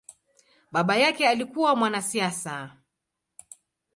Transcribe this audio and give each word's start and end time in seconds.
Baba 0.71 0.97
yake 0.97 1.27
alikua 1.27 1.75
mwanasiasa. 1.75 2.75